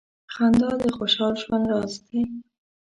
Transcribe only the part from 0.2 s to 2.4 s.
•خندا د خوشال ژوند راز دی.